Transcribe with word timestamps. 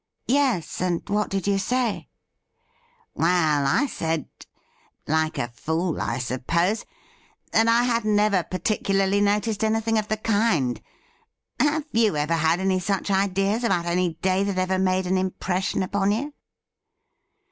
'Yes; 0.27 0.81
and 0.81 1.07
what 1.09 1.29
did 1.29 1.45
you 1.45 1.59
say 1.59 2.09
?''Well, 3.13 3.67
I 3.67 3.85
said— 3.85 4.25
like 5.07 5.37
a 5.37 5.49
fool, 5.49 6.01
I 6.01 6.17
suppose— 6.17 6.85
that 7.53 7.67
I 7.67 7.83
hadn't 7.83 8.19
ever 8.19 8.41
particularly 8.41 9.21
noticed 9.21 9.63
anything 9.63 9.99
of 9.99 10.07
the 10.07 10.17
kind. 10.17 10.81
Have 11.59 11.85
you 11.91 12.17
ever 12.17 12.33
had 12.33 12.59
any 12.59 12.79
such 12.79 13.11
ideas 13.11 13.63
about 13.63 13.85
any 13.85 14.15
day 14.23 14.43
that 14.43 14.57
ever 14.57 14.79
made 14.79 15.05
an 15.05 15.19
im 15.19 15.33
pression 15.39 15.83
upon 15.83 16.11
you 16.13 16.33